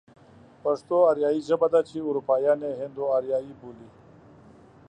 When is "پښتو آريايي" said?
0.63-1.41